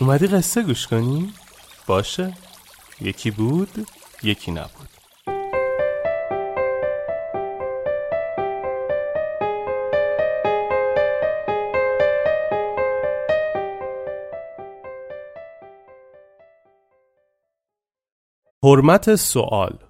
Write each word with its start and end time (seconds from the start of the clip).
اومدی 0.00 0.26
قصه 0.26 0.62
گوش 0.62 0.86
کنی؟ 0.86 1.32
باشه 1.86 2.34
یکی 3.00 3.30
بود 3.30 3.86
یکی 4.22 4.50
نبود 4.50 4.88
حرمت 18.64 19.14
سوال 19.16 19.85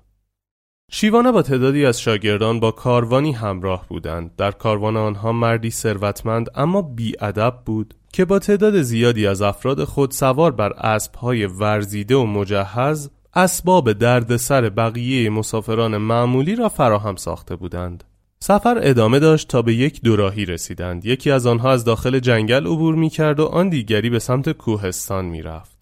شیوانه 0.91 1.33
با 1.33 1.43
تعدادی 1.43 1.87
از 1.87 2.01
شاگردان 2.01 2.61
با 2.61 2.71
کاروانی 2.71 3.33
همراه 3.33 3.87
بودند. 3.89 4.37
در 4.37 4.51
کاروان 4.51 4.97
آنها 4.97 5.33
مردی 5.33 5.71
ثروتمند 5.71 6.51
اما 6.55 6.83
بیادب 6.83 7.63
بود 7.67 7.95
که 8.13 8.25
با 8.25 8.39
تعداد 8.39 8.83
زیادی 8.83 9.27
از 9.27 9.43
افراد 9.43 9.85
خود 9.85 10.11
سوار 10.11 10.53
بر 10.53 10.73
اسبهای 10.73 11.47
ورزیده 11.47 12.17
و 12.17 12.27
مجهز 12.27 13.11
اسباب 13.35 13.93
دردسر 13.93 14.69
بقیه 14.69 15.31
مسافران 15.31 15.97
معمولی 15.97 16.57
را 16.57 16.69
فراهم 16.69 17.17
ساخته 17.17 17.57
بودند. 17.57 18.05
سفر 18.41 18.79
ادامه 18.83 19.19
داشت 19.19 19.49
تا 19.49 19.63
به 19.63 19.75
یک 19.75 20.03
دوراهی 20.03 20.45
رسیدند. 20.45 21.05
یکی 21.05 21.31
از 21.31 21.47
آنها 21.47 21.73
از 21.73 21.85
داخل 21.85 22.19
جنگل 22.19 22.67
عبور 22.67 22.95
می 22.95 23.11
کرد 23.11 23.41
و 23.41 23.47
آن 23.47 23.69
دیگری 23.69 24.11
به 24.11 24.19
سمت 24.19 24.53
کوهستان 24.53 25.25
می 25.25 25.43
رفت. 25.43 25.76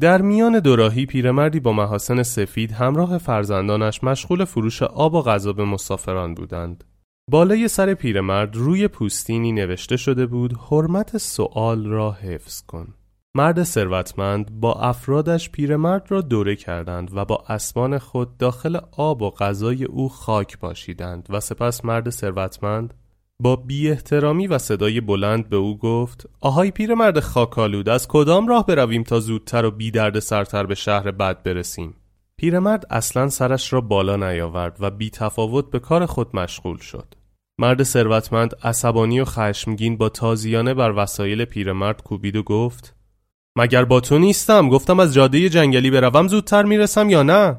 در 0.00 0.22
میان 0.22 0.58
دوراهی 0.58 1.06
پیرمردی 1.06 1.60
با 1.60 1.72
محاسن 1.72 2.22
سفید 2.22 2.72
همراه 2.72 3.18
فرزندانش 3.18 4.04
مشغول 4.04 4.44
فروش 4.44 4.82
آب 4.82 5.14
و 5.14 5.22
غذا 5.22 5.52
به 5.52 5.64
مسافران 5.64 6.34
بودند. 6.34 6.84
بالای 7.30 7.68
سر 7.68 7.94
پیرمرد 7.94 8.56
روی 8.56 8.88
پوستینی 8.88 9.52
نوشته 9.52 9.96
شده 9.96 10.26
بود 10.26 10.58
حرمت 10.70 11.18
سوال 11.18 11.86
را 11.86 12.12
حفظ 12.12 12.62
کن. 12.62 12.94
مرد 13.36 13.62
ثروتمند 13.62 14.60
با 14.60 14.74
افرادش 14.74 15.50
پیرمرد 15.50 16.06
را 16.08 16.20
دوره 16.20 16.56
کردند 16.56 17.10
و 17.14 17.24
با 17.24 17.44
اسبان 17.48 17.98
خود 17.98 18.36
داخل 18.36 18.78
آب 18.92 19.22
و 19.22 19.30
غذای 19.30 19.84
او 19.84 20.08
خاک 20.08 20.58
باشیدند 20.58 21.26
و 21.30 21.40
سپس 21.40 21.84
مرد 21.84 22.10
ثروتمند 22.10 22.94
با 23.42 23.56
بی 23.56 23.90
احترامی 23.90 24.46
و 24.46 24.58
صدای 24.58 25.00
بلند 25.00 25.48
به 25.48 25.56
او 25.56 25.78
گفت 25.78 26.28
آهای 26.40 26.70
پیرمرد 26.70 27.20
خاکالود 27.20 27.88
از 27.88 28.08
کدام 28.08 28.48
راه 28.48 28.66
برویم 28.66 29.02
تا 29.02 29.20
زودتر 29.20 29.64
و 29.64 29.70
بی 29.70 29.90
درد 29.90 30.18
سرتر 30.18 30.66
به 30.66 30.74
شهر 30.74 31.10
بد 31.10 31.42
برسیم؟ 31.42 31.94
پیرمرد 32.36 32.86
اصلا 32.90 33.28
سرش 33.28 33.72
را 33.72 33.80
بالا 33.80 34.16
نیاورد 34.16 34.76
و 34.80 34.90
بی 34.90 35.10
تفاوت 35.10 35.70
به 35.70 35.78
کار 35.78 36.06
خود 36.06 36.36
مشغول 36.36 36.78
شد. 36.78 37.14
مرد 37.58 37.82
ثروتمند 37.82 38.54
عصبانی 38.62 39.20
و 39.20 39.24
خشمگین 39.24 39.96
با 39.96 40.08
تازیانه 40.08 40.74
بر 40.74 40.92
وسایل 40.96 41.44
پیرمرد 41.44 42.02
کوبید 42.02 42.36
و 42.36 42.42
گفت 42.42 42.96
مگر 43.58 43.84
با 43.84 44.00
تو 44.00 44.18
نیستم؟ 44.18 44.68
گفتم 44.68 45.00
از 45.00 45.14
جاده 45.14 45.48
جنگلی 45.48 45.90
بروم 45.90 46.28
زودتر 46.28 46.62
می‌رسم 46.62 47.10
یا 47.10 47.22
نه؟ 47.22 47.58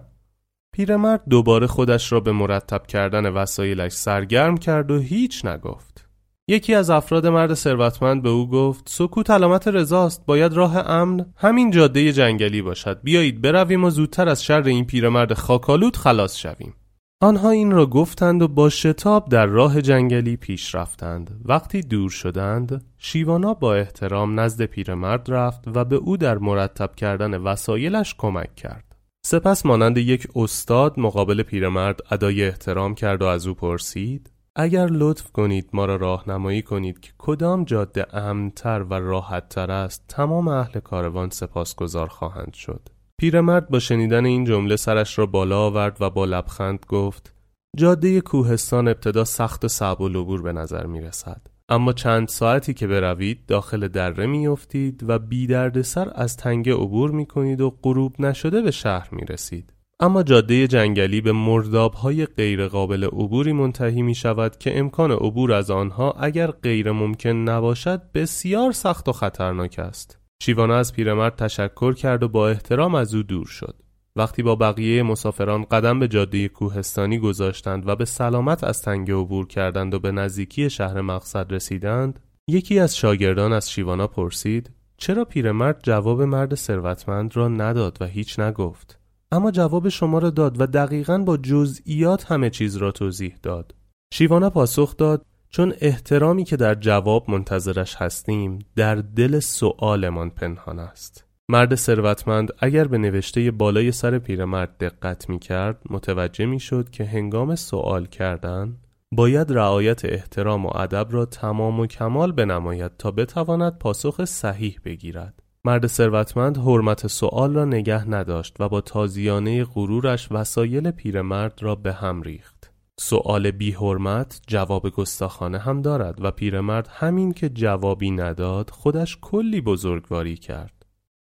پیرمرد 0.77 1.21
دوباره 1.29 1.67
خودش 1.67 2.11
را 2.11 2.19
به 2.19 2.31
مرتب 2.31 2.87
کردن 2.87 3.29
وسایلش 3.29 3.91
سرگرم 3.91 4.57
کرد 4.57 4.91
و 4.91 4.99
هیچ 4.99 5.45
نگفت. 5.45 6.09
یکی 6.47 6.73
از 6.73 6.89
افراد 6.89 7.27
مرد 7.27 7.53
ثروتمند 7.53 8.23
به 8.23 8.29
او 8.29 8.49
گفت 8.49 8.89
سکوت 8.89 9.29
علامت 9.29 9.67
رضاست 9.67 10.25
باید 10.25 10.53
راه 10.53 10.77
امن 10.77 11.25
همین 11.37 11.71
جاده 11.71 12.13
جنگلی 12.13 12.61
باشد. 12.61 12.99
بیایید 13.03 13.41
برویم 13.41 13.83
و 13.83 13.89
زودتر 13.89 14.29
از 14.29 14.43
شر 14.43 14.61
این 14.61 14.85
پیرمرد 14.85 15.33
خاکالود 15.33 15.97
خلاص 15.97 16.37
شویم. 16.37 16.73
آنها 17.21 17.49
این 17.49 17.71
را 17.71 17.85
گفتند 17.85 18.41
و 18.41 18.47
با 18.47 18.69
شتاب 18.69 19.29
در 19.29 19.45
راه 19.45 19.81
جنگلی 19.81 20.37
پیش 20.37 20.75
رفتند. 20.75 21.41
وقتی 21.45 21.81
دور 21.81 22.09
شدند 22.09 22.85
شیوانا 22.97 23.53
با 23.53 23.75
احترام 23.75 24.39
نزد 24.39 24.65
پیرمرد 24.65 25.31
رفت 25.31 25.63
و 25.75 25.85
به 25.85 25.95
او 25.95 26.17
در 26.17 26.37
مرتب 26.37 26.95
کردن 26.95 27.37
وسایلش 27.37 28.15
کمک 28.17 28.55
کرد. 28.55 28.86
سپس 29.25 29.65
مانند 29.65 29.97
یک 29.97 30.27
استاد 30.35 30.99
مقابل 30.99 31.43
پیرمرد 31.43 31.99
ادای 32.11 32.45
احترام 32.45 32.95
کرد 32.95 33.21
و 33.21 33.25
از 33.25 33.47
او 33.47 33.53
پرسید 33.53 34.31
اگر 34.55 34.87
لطف 34.87 35.31
کنید 35.31 35.69
ما 35.73 35.85
را 35.85 35.95
راهنمایی 35.95 36.61
کنید 36.61 36.99
که 36.99 37.11
کدام 37.17 37.63
جاده 37.63 38.15
امنتر 38.17 38.83
و 38.83 38.93
راحتتر 38.93 39.71
است 39.71 40.03
تمام 40.07 40.47
اهل 40.47 40.79
کاروان 40.79 41.29
سپاسگزار 41.29 42.07
خواهند 42.07 42.53
شد 42.53 42.89
پیرمرد 43.17 43.69
با 43.69 43.79
شنیدن 43.79 44.25
این 44.25 44.45
جمله 44.45 44.75
سرش 44.75 45.19
را 45.19 45.25
بالا 45.25 45.59
آورد 45.59 45.97
و 45.99 46.09
با 46.09 46.25
لبخند 46.25 46.85
گفت 46.87 47.33
جاده 47.77 48.21
کوهستان 48.21 48.87
ابتدا 48.87 49.23
سخت 49.23 49.67
صعب 49.67 50.01
و 50.01 50.03
العبور 50.03 50.41
به 50.41 50.51
نظر 50.51 50.85
می 50.85 51.01
رسد. 51.01 51.41
اما 51.69 51.93
چند 51.93 52.27
ساعتی 52.27 52.73
که 52.73 52.87
بروید 52.87 53.45
داخل 53.45 53.87
دره 53.87 54.25
می 54.25 54.47
افتید 54.47 55.03
و 55.07 55.19
بی 55.19 55.47
درد 55.47 55.81
سر 55.81 56.11
از 56.15 56.37
تنگه 56.37 56.73
عبور 56.73 57.11
می 57.11 57.25
کنید 57.25 57.61
و 57.61 57.77
غروب 57.83 58.21
نشده 58.21 58.61
به 58.61 58.71
شهر 58.71 59.09
می 59.11 59.25
رسید. 59.25 59.73
اما 59.99 60.23
جاده 60.23 60.67
جنگلی 60.67 61.21
به 61.21 61.31
مرداب 61.31 61.93
های 61.93 62.25
غیر 62.25 62.67
قابل 62.67 63.03
عبوری 63.03 63.53
منتهی 63.53 64.01
می 64.01 64.15
شود 64.15 64.57
که 64.57 64.79
امکان 64.79 65.11
عبور 65.11 65.53
از 65.53 65.71
آنها 65.71 66.11
اگر 66.11 66.51
غیر 66.51 66.91
ممکن 66.91 67.29
نباشد 67.29 68.01
بسیار 68.13 68.71
سخت 68.71 69.09
و 69.09 69.11
خطرناک 69.11 69.79
است. 69.79 70.19
شیوانا 70.43 70.75
از 70.75 70.93
پیرمرد 70.93 71.35
تشکر 71.35 71.93
کرد 71.93 72.23
و 72.23 72.27
با 72.27 72.49
احترام 72.49 72.95
از 72.95 73.15
او 73.15 73.23
دور 73.23 73.45
شد. 73.45 73.75
وقتی 74.17 74.43
با 74.43 74.55
بقیه 74.55 75.03
مسافران 75.03 75.63
قدم 75.63 75.99
به 75.99 76.07
جاده 76.07 76.47
کوهستانی 76.47 77.19
گذاشتند 77.19 77.87
و 77.87 77.95
به 77.95 78.05
سلامت 78.05 78.63
از 78.63 78.81
تنگه 78.81 79.15
عبور 79.15 79.47
کردند 79.47 79.93
و 79.93 79.99
به 79.99 80.11
نزدیکی 80.11 80.69
شهر 80.69 81.01
مقصد 81.01 81.53
رسیدند، 81.53 82.19
یکی 82.47 82.79
از 82.79 82.97
شاگردان 82.97 83.53
از 83.53 83.71
شیوانا 83.71 84.07
پرسید: 84.07 84.69
چرا 84.97 85.25
پیرمرد 85.25 85.79
جواب 85.83 86.21
مرد 86.21 86.55
ثروتمند 86.55 87.37
را 87.37 87.47
نداد 87.47 87.97
و 88.01 88.05
هیچ 88.05 88.39
نگفت؟ 88.39 88.99
اما 89.31 89.51
جواب 89.51 89.89
شما 89.89 90.19
را 90.19 90.29
داد 90.29 90.61
و 90.61 90.67
دقیقا 90.67 91.17
با 91.17 91.37
جزئیات 91.37 92.31
همه 92.31 92.49
چیز 92.49 92.77
را 92.77 92.91
توضیح 92.91 93.35
داد. 93.43 93.75
شیوانا 94.13 94.49
پاسخ 94.49 94.97
داد: 94.97 95.25
چون 95.49 95.73
احترامی 95.81 96.43
که 96.43 96.57
در 96.57 96.75
جواب 96.75 97.29
منتظرش 97.29 97.95
هستیم 97.95 98.59
در 98.75 98.95
دل 98.95 99.39
سؤالمان 99.39 100.29
پنهان 100.29 100.79
است 100.79 101.26
مرد 101.49 101.75
ثروتمند 101.75 102.51
اگر 102.59 102.87
به 102.87 102.97
نوشته 102.97 103.51
بالای 103.51 103.91
سر 103.91 104.19
پیرمرد 104.19 104.77
دقت 104.77 105.29
می 105.29 105.39
کرد 105.39 105.81
متوجه 105.89 106.45
می 106.45 106.59
شد 106.59 106.89
که 106.89 107.05
هنگام 107.05 107.55
سوال 107.55 108.05
کردن 108.05 108.77
باید 109.11 109.51
رعایت 109.51 110.05
احترام 110.05 110.65
و 110.65 110.77
ادب 110.77 111.07
را 111.09 111.25
تمام 111.25 111.79
و 111.79 111.85
کمال 111.87 112.31
بنماید 112.31 112.91
تا 112.97 113.11
بتواند 113.11 113.77
پاسخ 113.77 114.25
صحیح 114.25 114.79
بگیرد 114.85 115.43
مرد 115.65 115.87
ثروتمند 115.87 116.57
حرمت 116.57 117.07
سوال 117.07 117.53
را 117.53 117.65
نگه 117.65 118.09
نداشت 118.09 118.55
و 118.59 118.69
با 118.69 118.81
تازیانه 118.81 119.63
غرورش 119.63 120.31
وسایل 120.31 120.91
پیرمرد 120.91 121.63
را 121.63 121.75
به 121.75 121.93
هم 121.93 122.21
ریخت 122.21 122.71
سؤال 122.99 123.51
بی 123.51 123.71
حرمت 123.71 124.41
جواب 124.47 124.89
گستاخانه 124.89 125.57
هم 125.57 125.81
دارد 125.81 126.25
و 126.25 126.31
پیرمرد 126.31 126.87
همین 126.91 127.33
که 127.33 127.49
جوابی 127.49 128.11
نداد 128.11 128.69
خودش 128.69 129.17
کلی 129.21 129.61
بزرگواری 129.61 130.35
کرد. 130.35 130.76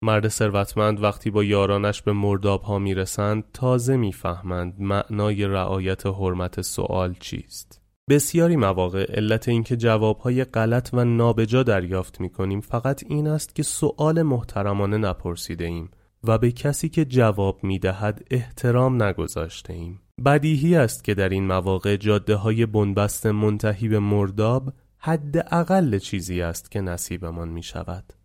مرد 0.05 0.29
ثروتمند 0.29 1.03
وقتی 1.03 1.31
با 1.31 1.45
یارانش 1.45 2.03
به 2.03 2.13
مرداب 2.13 2.63
ها 2.63 2.79
می‌رسند 2.79 3.45
تازه 3.53 3.97
می‌فهمند 3.97 4.75
معنای 4.79 5.45
رعایت 5.45 6.07
حرمت 6.07 6.61
سؤال 6.61 7.15
چیست. 7.21 7.81
بسیاری 8.11 8.57
مواقع 8.57 9.13
علت 9.13 9.49
اینکه 9.49 9.77
جوابهای 9.77 10.45
غلط 10.45 10.91
و 10.93 11.05
نابجا 11.05 11.63
دریافت 11.63 12.21
می 12.21 12.31
کنیم 12.31 12.61
فقط 12.61 13.05
این 13.09 13.29
است 13.29 13.55
که 13.55 13.63
سؤال 13.63 14.23
محترمانه 14.23 14.99
نپرسیده 14.99 15.65
ایم 15.65 15.91
و 16.25 16.39
به 16.39 16.53
کسی 16.53 16.89
که 16.89 17.05
جواب 17.05 17.65
می 17.65 17.79
دهد 17.79 18.25
احترام 18.31 19.03
نگذاشته 19.03 19.73
ایم. 19.73 20.01
بدیهی 20.25 20.77
است 20.77 21.05
که 21.05 21.15
در 21.15 21.29
این 21.29 21.47
مواقع 21.47 21.97
جاده 21.97 22.35
های 22.35 22.67
بنبست 22.67 23.27
منتهی 23.27 23.89
به 23.89 23.99
مرداب 23.99 24.73
حد 24.99 25.55
اقل 25.55 25.99
چیزی 25.99 26.43
است 26.43 26.71
که 26.71 26.81
نصیبمان 26.81 27.49
می 27.49 27.63
شود. 27.63 28.24